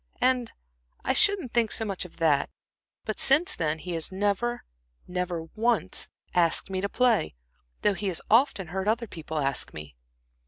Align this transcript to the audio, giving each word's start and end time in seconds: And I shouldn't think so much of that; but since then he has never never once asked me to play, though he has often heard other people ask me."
And 0.19 0.51
I 1.03 1.13
shouldn't 1.13 1.51
think 1.53 1.71
so 1.71 1.85
much 1.85 2.05
of 2.05 2.17
that; 2.17 2.49
but 3.05 3.19
since 3.19 3.55
then 3.55 3.77
he 3.77 3.91
has 3.91 4.11
never 4.11 4.63
never 5.07 5.43
once 5.55 6.07
asked 6.33 6.71
me 6.71 6.81
to 6.81 6.89
play, 6.89 7.35
though 7.83 7.93
he 7.93 8.07
has 8.07 8.19
often 8.27 8.69
heard 8.69 8.87
other 8.87 9.05
people 9.05 9.37
ask 9.37 9.75
me." 9.75 9.95